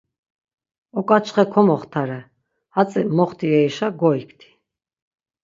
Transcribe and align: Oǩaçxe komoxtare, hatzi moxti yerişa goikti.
Oǩaçxe 0.99 1.43
komoxtare, 1.53 2.19
hatzi 2.75 3.01
moxti 3.17 3.45
yerişa 3.53 3.87
goikti. 3.99 4.47